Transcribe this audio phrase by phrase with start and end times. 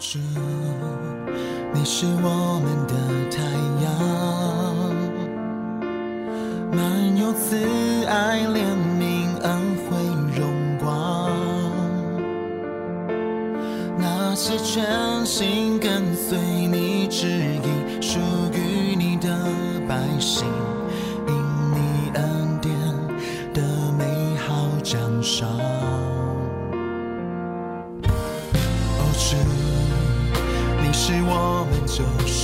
[0.00, 0.18] 着，
[1.74, 2.94] 你是我们的
[3.30, 3.42] 太
[3.84, 3.86] 阳，
[6.72, 6.80] 满
[7.18, 7.54] 有慈
[8.06, 8.64] 爱、怜
[8.98, 9.98] 悯、恩惠、
[10.34, 10.40] 荣
[10.78, 11.30] 光。
[13.98, 14.82] 那些全
[15.26, 15.69] 新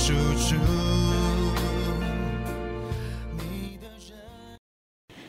[0.07, 0.61] 救赎主。
[3.35, 4.15] 你的人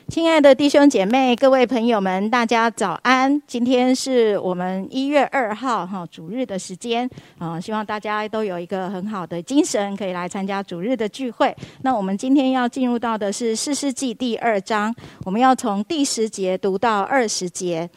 [0.07, 3.43] 亲爱的弟兄姐妹、各位朋友们，大家早安！
[3.49, 11.53] 今天是我们一月二号哈主日的时间啊、希望大家都有一个很好的精神，可以来参加主日的聚会。
[11.83, 17.91] 那我们今天要进入到的是四世纪第二章，我们要从第十节读到二十节。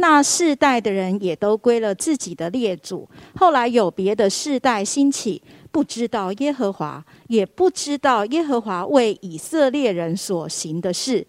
[0.00, 5.42] 那世代的人也都归了自己的列祖，后来有别的世代兴起，
[5.78, 11.24] 不知道耶和华，也不知道耶和华为以色列人所行的事。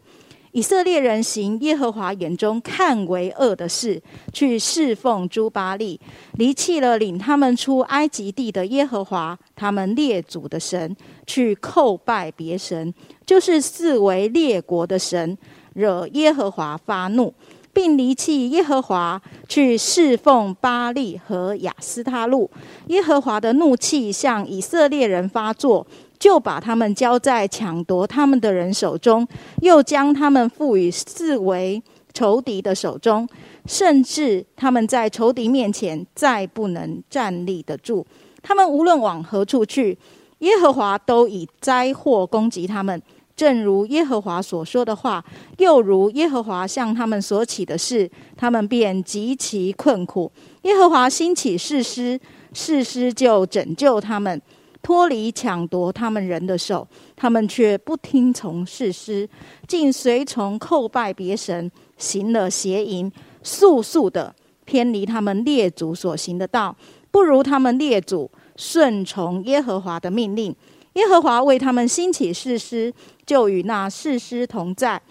[0.54, 4.02] 以色列人行耶和华眼中看为恶的事，
[4.34, 6.02] 去侍奉朱巴利，
[6.34, 12.92] 离弃了领他们出埃及地的耶和华，他们列祖的神，去叩拜别神，
[13.28, 15.38] 就是四为列国的神，
[15.76, 17.32] 惹耶和华发怒，
[17.80, 22.52] 并离弃耶和华，去侍奉巴利和亚斯他路。
[22.88, 25.88] 耶和华的怒气向以色列人发作，
[26.20, 29.26] 就把他们交在抢夺他们的人手中，
[29.62, 33.26] 又将他们赋予视为仇敌的手中，
[33.66, 38.06] 甚至他们在仇敌面前再不能站立得住。
[38.44, 39.98] 他们无论往何处去，
[40.40, 43.02] 耶和华都以灾祸攻击他们。
[43.40, 45.24] 正如耶和华所说的话，
[45.60, 50.30] 又如耶和华向他们所起的事，他们便极其困苦。
[50.64, 52.20] 耶和华兴起士师，
[52.52, 54.42] 士师就拯救他们，
[54.82, 56.86] 脱离抢夺他们人的手。
[57.16, 59.30] 他们却不听从士师，
[59.66, 63.10] 竟随从叩拜别神，行了邪淫，
[63.42, 64.36] 速速的
[64.66, 66.76] 偏离他们列祖所行的道，
[67.10, 70.54] 不如他们列祖顺从耶和华的命令。
[70.94, 72.94] 耶和华为他们兴起士师，
[73.26, 75.02] 就与那士师同在。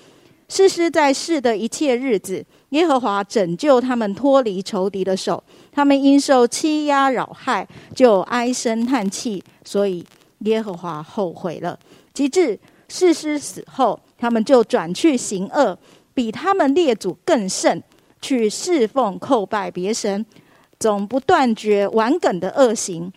[0.49, 5.43] 士师在世的一切日子，耶和华拯救他们脱离仇敌的手。
[5.71, 10.05] 他们因受欺压扰害，就唉声叹气，所以
[10.41, 11.79] 耶和华后悔了。
[12.15, 12.59] 及至
[12.89, 15.79] 士师死后，他们就转去行恶，
[16.15, 17.83] 比他们列祖更甚，
[18.23, 20.25] 去侍奉叩拜别神，
[20.81, 23.13] 总不断绝顽梗的恶行。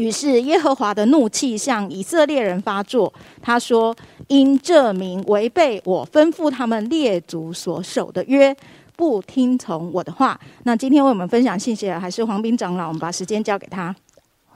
[0.00, 3.12] 于是耶和华的怒气向以色列人发作。
[3.42, 3.94] 他说
[4.28, 8.56] ：“因这名违背我吩咐他们列祖所守的约，
[8.96, 13.94] 不听从我的话。”那今天为我们分享信息的还是黄斌长老，我们把时间交给他。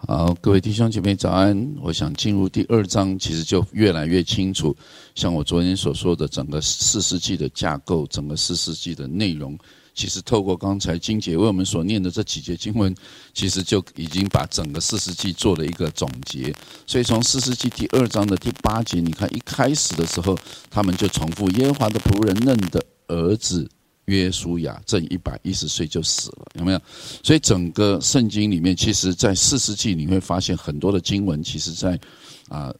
[0.06, 1.74] 好，各位弟兄姐妹早安。
[1.82, 4.74] 我想进入第二章，其实就越来越清楚。
[5.14, 9.58] 像我昨天所说的，整个四世纪的架构，整个四世纪的内容，
[9.94, 12.94] 其实透过刚才金姐为我们所念的这几节经文，
[13.32, 16.52] 其实就已经把整个四世纪做了一个总结。
[16.86, 20.36] 所以从四世纪第二章的第八节，你看一开始的时候，
[20.68, 23.68] 他们就重复耶和华的仆人嫩的儿子
[24.06, 26.80] 约书亚正一百一十岁就死了，有没有？
[27.22, 31.98] 所以整个圣经里面，其实在四世纪你会发现很多的经文，其实在
[32.48, 32.74] 啊。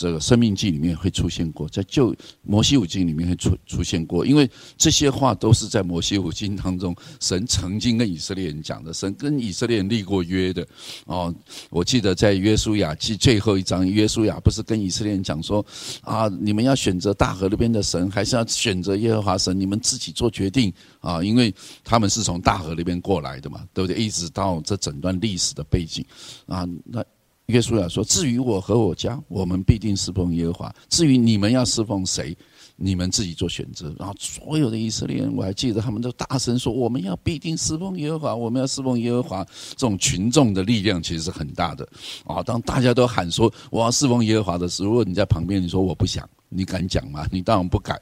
[0.00, 10.66] 这个生命记里面会出现过，在旧摩西五经里面会出出现过，因为这些话都是在摩西五经当中，神曾经跟以色列人讲的，神跟以色列人立过约的。
[11.04, 11.34] 哦，
[11.68, 15.62] 我记得在约书亚记最后一章，约书亚不是跟以色列人讲说，
[16.00, 19.60] 啊，你们要选择大河那边的神，还是要选择耶和华神？
[19.60, 24.02] 你们自己做决定啊，因为他们是从大河那边过来的嘛，对不对？
[24.02, 26.02] 一直到这整段历史的背景
[26.46, 27.04] 啊，那。
[27.50, 30.74] 约书亚说：“至于我和我家，我们必定侍奉耶和华。
[30.88, 32.36] 至于你们要侍奉谁，
[32.76, 39.44] 你们自己做选择。”然后所有的以色列人，我还记得他们都大声说：“我们要必定侍奉耶和华，我们要侍奉耶和华。”
[39.76, 41.86] 这种群众的力量其实是很大的
[42.24, 42.42] 啊！
[42.42, 47.26] 当大家都喊说“我要侍奉耶和华”的时候，如果你在旁边，你说“我不想”，你敢讲吗？
[47.30, 48.00] 你当然不敢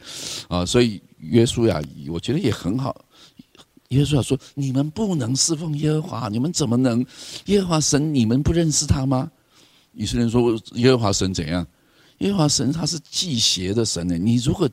[0.48, 0.64] 啊！
[0.64, 2.94] 所以约书亚，我觉得也很好。
[3.88, 7.02] 耶稣说：“你们不能侍奉耶和华，你们怎么能？
[7.46, 9.30] 耶和华神，你们不认识他吗？”
[9.98, 11.66] 以色列人说：“耶和华神怎样？
[12.18, 14.16] 耶和华神他是祭邪的神呢。
[14.16, 14.68] 你如果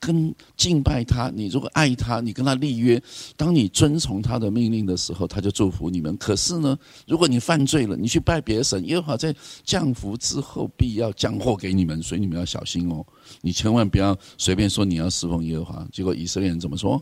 [0.00, 3.00] 跟敬拜他，你如果爱他，你跟他立约，
[3.36, 6.16] 当你遵从他的命令的时候，他就祝福你们。
[6.16, 6.76] 可是呢，
[7.06, 9.34] 如果你犯罪了，你去拜别的神，耶和华在
[9.64, 13.04] 降福之后必要降祸给你们，所以你们要小心哦。
[13.40, 15.88] 你千万不要随便说你要侍奉耶和华。
[15.92, 17.00] 结果以色列人怎么说？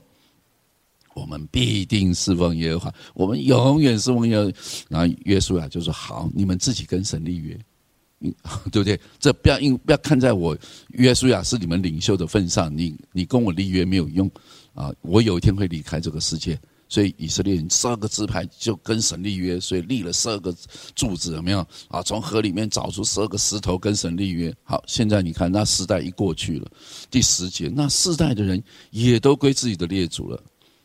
[1.14, 4.52] 我们必定侍奉耶和华，我们永远侍奉耶和。
[4.88, 7.58] 然后约书亚就说：“好，你们自己跟神立约，
[8.72, 8.98] 对不对？
[9.18, 10.56] 这不要因不要看在我
[10.90, 14.30] 约书亚是你们领袖的份上，你你跟我立约没有用
[14.74, 14.92] 啊！
[15.02, 20.54] 我有一天会离开这个世界。”所以以色列人十二个支派就跟神立约，所以立了十二个
[20.94, 22.02] 柱子，有没有啊？
[22.02, 24.54] 从河里面找出十二个石头跟神立约。
[24.62, 26.70] 好，现在你看那世代一过去了，
[27.10, 30.38] 第十节，那世代的人也都归自己的列祖了，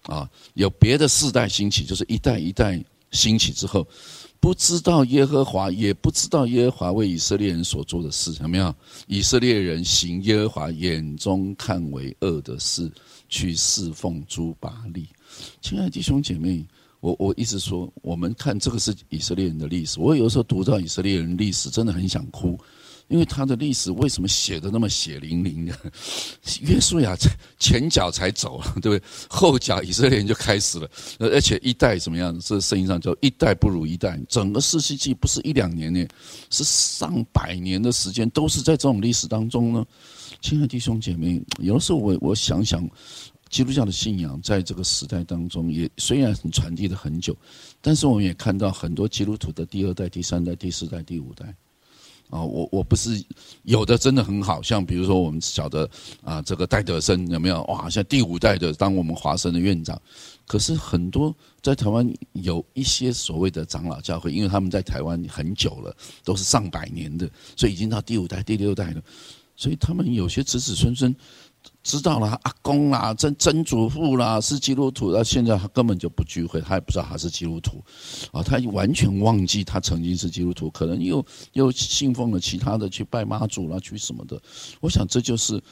[0.07, 3.87] 啊，有别的世代兴起，就是一代一代兴起之后，
[4.39, 8.73] 不知道耶和华，也不知道耶和华为以色列人所做的事，有没有？
[9.07, 12.91] 以色列人行耶和华眼中看为恶的事，
[13.29, 15.07] 去侍奉朱巴利。
[15.61, 16.65] 亲爱的弟兄姐妹，
[16.99, 19.99] 我我一直说，我们看这个是以色列人的历史。
[19.99, 22.57] 我有时候读到以色列人历史，真的很想哭，
[23.07, 25.75] 因为他的历史为什么写的那么血淋淋的？
[26.61, 27.15] 约书亚
[27.57, 29.01] 前脚才走了，对不对？
[29.29, 30.89] 后脚以色列人就开始了，
[31.19, 32.37] 而且一代怎么样？
[32.39, 34.19] 这圣经上叫一代不如一代。
[34.27, 36.05] 整个四世纪不是一两年呢，
[36.49, 39.85] 是上百年的时间，都是在这种历史当中呢。
[40.41, 42.87] 亲爱的弟兄姐妹，有的时候我我想想。
[43.49, 47.33] 基督教的信仰在这个时代当中，也虽然很传递了很久，
[47.79, 51.55] 但是我们也看到很多基督徒的第二代、第三代、第四代、第五代。
[52.29, 53.23] 啊，我我不是
[53.63, 55.89] 有的真的很好，像比如说我们晓得
[56.23, 57.63] 啊，这个戴德森有没有？
[57.63, 59.99] 哇，像第五代的当我们华生的院长。
[60.45, 69.01] 可是很多在台湾有一些所谓的长老教会，因为他们在台湾很久了，都是上百年的，所以已经到第五代、第六代了，
[69.55, 71.13] 所以他们有些子子孙孙。
[71.87, 77.81] 知道了，阿公啦、曾曾祖父啦是基督徒，那现在他根本就不聚会，他也不知道他是基督徒，
[78.33, 84.37] 啊，他完全忘记他曾经是基督徒，可能又又信奉了其他的，去拜妈祖啦，去什么的。
[84.81, 85.63] 我想这就是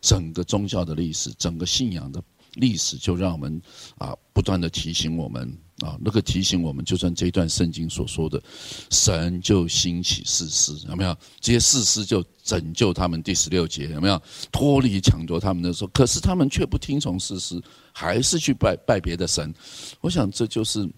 [0.00, 2.22] 整个宗教的历史，整个信仰的
[2.54, 3.60] 历史，就让我们
[3.98, 5.52] 啊不断的提醒我们。
[5.80, 8.42] 啊，那个提醒我们，就算这一段圣经所说的，
[8.90, 11.16] 神就兴起士师，有没有？
[11.40, 13.22] 这些士师就拯救他们。
[13.22, 14.20] 第十六节有没有？
[14.52, 17.60] 脱离抢夺他们的时候，可是他们却不听从士师，
[17.92, 19.52] 还是去拜拜别的神。
[20.00, 20.88] 我想这就是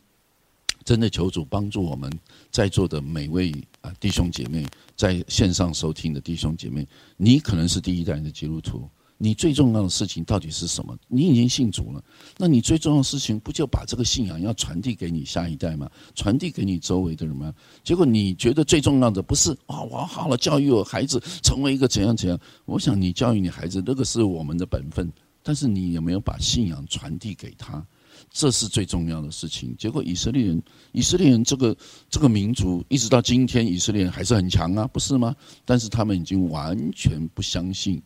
[0.84, 2.10] 真的求主帮助我们
[2.50, 6.86] 在座的每位啊弟兄姐妹，在线上收听的弟兄姐妹，
[7.16, 8.88] 你可能是第一代的基督徒。
[9.24, 10.98] 你最重要的事情到底是什么？
[11.06, 12.02] 你已经信主了，
[12.36, 15.88] 那你最重要的事情不就把这个信仰要传递给你下一代吗？
[16.16, 17.54] 传递给你周围的人吗？
[17.84, 22.36] 结果你觉得最重要的不是啊，我好了教育我孩子成为一个怎样怎样？
[22.64, 25.08] 我想你教育你孩子，那个是我们的本分，
[25.40, 27.86] 但是你有没有把信仰传递给他？
[28.28, 29.72] 这是最重要的事情。
[29.78, 30.60] 结果以色列人，
[30.90, 31.76] 以色列人这个
[32.10, 35.32] 这个民族一直到今天，以色列人还是很强啊，不是吗？
[35.64, 38.02] 但是他们已经完全不相信。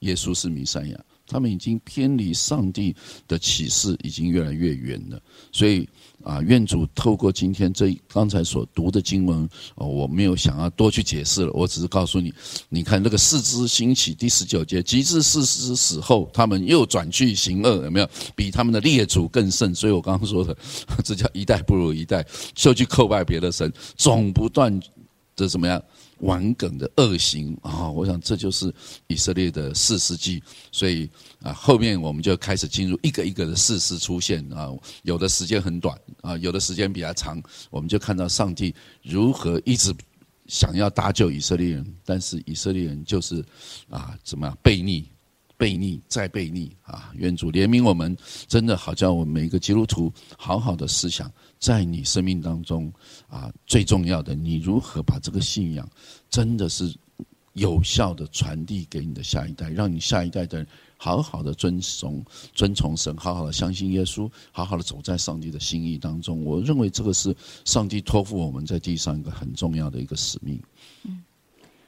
[0.00, 2.94] 耶稣是弥赛亚，他们已经偏离上帝
[3.26, 5.20] 的启示，已经越来越远了。
[5.50, 5.88] 所以
[6.22, 12.32] 啊，愿主透过今天这刚才所读的经文，哦，我没有想要多去解释了，我只是告诉你，
[12.68, 18.08] 你看那个四肢兴起第十九节，及至四肢死后，他们又转去行恶，有没有？
[18.36, 19.74] 比他们的列祖更甚。
[19.74, 20.56] 所以我刚刚说的，
[21.04, 22.24] 这叫一代不如一代，
[22.54, 24.80] 就去叩拜别的神，总不断
[25.34, 25.82] 的怎么样？
[26.20, 27.88] 顽梗的恶行啊！
[27.90, 28.72] 我想这就是
[29.06, 30.42] 以色列的四世纪，
[30.72, 31.08] 所以
[31.42, 34.70] 啊，后面我们就开始进入一个一个的事实出现啊，
[35.02, 39.94] 有的时间很短啊，有的时间比较长，我们就看到上帝如何一直
[40.46, 43.44] 想要搭救以色列人，但是以色列人就是
[43.88, 45.08] 啊，怎么样背逆？
[45.58, 47.10] 背逆再背逆啊！
[47.16, 52.90] 愿主怜悯我们，真的好叫我们每一个基督徒好好的思想，在你生命当中
[53.26, 55.86] 啊，最重要的，你如何把这个信仰
[56.30, 56.94] 真的是
[57.54, 62.24] 有效的传递给你的下一代，让你下一代的人好好的遵从
[62.54, 66.44] 遵从神，好好的相信耶稣，好好的走在上帝的心意当中。
[66.44, 67.34] 我认为这个是
[67.64, 70.62] 上帝托付我们在地上一个很重要的一个使命。
[71.02, 71.20] 嗯，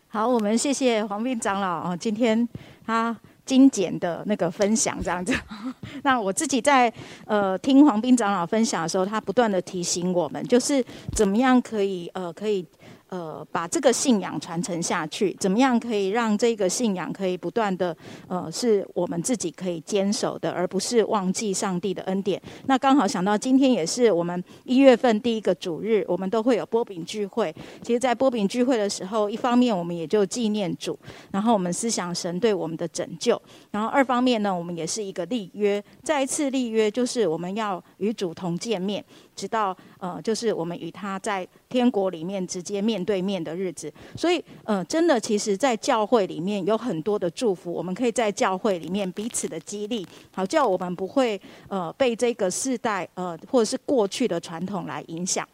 [0.08, 2.48] 好，我们谢谢黄斌长老啊，今天
[2.84, 3.16] 他。
[3.44, 5.34] 精简的那个分享这样子，
[6.02, 6.92] 那我自己在
[7.26, 12.64] 呃听黄斌长老分享的时候，他不断的提醒我们，就是怎么样可以呃可以。
[13.10, 17.96] 呃，把这个信仰传承下去，怎么样可以让这个信仰可以不断的
[18.28, 22.40] 呃，是我们自己可以坚守的，而不是忘记上帝的恩典。
[22.66, 27.54] 那刚好想到今天也是我们一月份第一个主日，我们都会有波饼聚会。
[27.82, 30.98] 其实，在波饼聚会的时候，一方面我们也就纪念主，
[31.32, 33.40] 然后我们思想神对我们的拯救，
[33.72, 43.00] 然后二方面呢，我们也是一个立约，再一次立约就是我们要与主同见面，直到呃，就是我们与他在天国里面直接面。
[43.00, 43.92] 对面的日子。
[44.14, 55.48] 所以，呃，真的，其实，在教会里面有很多的祝福，我们可以在教会里面彼此的激励，好叫我们不会呃被这个世代呃或者是过去的传统来影响。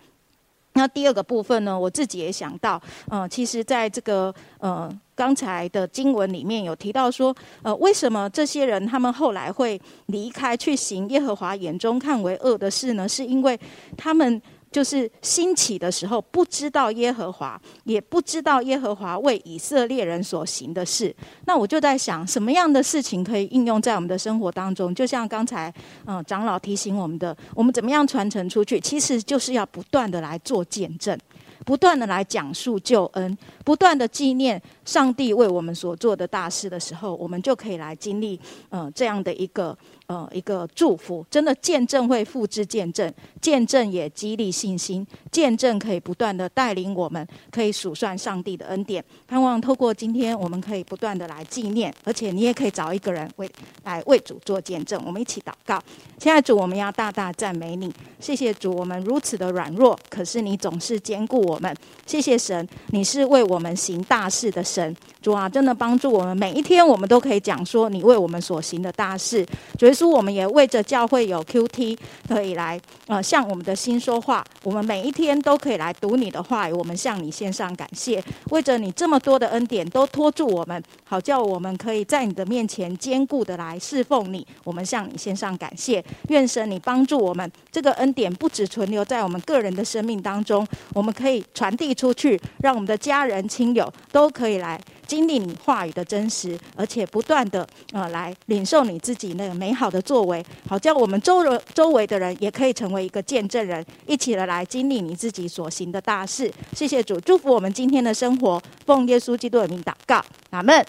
[0.76, 13.08] 那第二个部分呢，我自己也想到，呃，其实在这个呃刚才的经文里面有提到说，呃，为什么这些人他们后来会离开去行耶和华眼中看为恶的事呢？
[13.08, 13.58] 是因为
[13.96, 14.40] 他们。
[14.76, 21.16] 就是兴起的时候，不知道耶和华，也不知道耶和华为以色列人所行的事。
[21.46, 24.94] 那我就在想，什么样的事情可以应用在我们的生活当中？
[24.94, 25.72] 就像刚才
[26.04, 28.78] 嗯长老提醒我们的，我们怎么样传承出去？
[28.78, 31.18] 其实就是要不断的来做见证，
[31.64, 38.38] 不断的来讲述救恩，不断的纪念上帝为我们所做的大事的时候，我们就可以来经历
[38.70, 39.76] 嗯这样的一个。
[40.08, 49.04] 呃，一个祝福，真的见证会复制见证，见证也激励信心，见证可以不断的带领我们，可以数算上帝的恩典。
[49.26, 53.50] 盼望透过今天，我们可以不断的来纪念，而且你也可以找一个人为
[53.82, 55.02] 来为主做见证。
[55.04, 55.82] 我们一起祷告，
[56.18, 61.74] 亲爱主，我们要大大赞美你，谢谢主，我们如此的软弱，可是你总是兼顾我们。
[62.04, 64.94] 谢谢神，你是为我们行大事的神。
[65.22, 69.44] 主啊，真的帮助我们每一天，我们都可以讲说你为我们所行的大事。
[69.78, 69.86] 主。
[69.86, 71.96] 耶稣我们也为着教会有 Q T
[72.28, 94.80] 可以来呃向我们的心说话，我们每一天都可以来读你的话语，我们向你献上感谢，为着你这么多的恩典都托住我们，好叫我们可以在你的面前坚固的来侍奉你，我们向你献上感谢，愿神你帮助我们，这个恩典不只存留在我们个人的生命当中，我们可以传递出去，让我们的家人亲友都可以来。
[95.06, 106.52] 经历你话语的真实，而且不断的呃来领受你自己那个美好的作为，好叫我们周围周围的人也可以成为一个见证人，一起的来经历你自己所行的大事。
[106.74, 110.84] 谢谢主，祝福我们今天的生活，奉耶稣基督的名祷告，阿门。